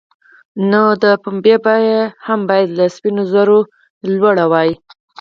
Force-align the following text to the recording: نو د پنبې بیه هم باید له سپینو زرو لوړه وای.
نو 0.69 0.83
د 1.03 1.05
پنبې 1.23 1.55
بیه 1.65 1.99
هم 2.25 2.39
باید 2.49 2.69
له 2.77 2.85
سپینو 2.95 3.23
زرو 3.33 3.59
لوړه 4.15 4.45
وای. 4.51 4.69